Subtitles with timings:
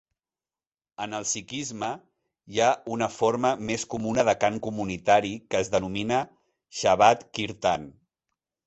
[1.03, 1.89] En el sikhisme,
[2.55, 6.23] hi ha una forma més comuna de cant comunitari que es denomina
[6.81, 7.89] "Shabad Kirtan".